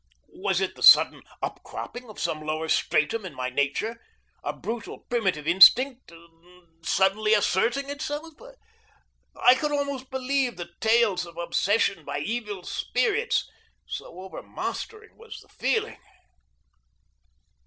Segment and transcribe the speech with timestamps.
[0.39, 4.01] Was it the sudden upcropping of some lower stratum in my nature
[4.43, 6.11] a brutal primitive instinct
[6.81, 8.33] suddenly asserting itself?
[9.39, 13.47] I could almost believe the tales of obsession by evil spirits,
[13.85, 15.99] so overmastering was the feeling.